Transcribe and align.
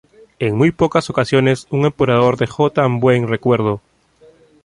En 0.39 0.55
muy 0.57 0.71
pocas 0.71 1.11
ocasiones 1.11 1.67
un 1.69 1.85
emperador 1.85 2.35
dejó 2.35 2.71
tan 2.71 2.99
buen 2.99 3.27
recuerdo. 3.27 3.81